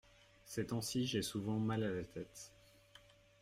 Ces 0.45 0.65
temps-ci 0.65 1.05
j’ai 1.05 1.21
souvent 1.21 1.59
mal 1.59 1.83
à 1.83 1.91
la 1.91 2.03
tête. 2.03 2.51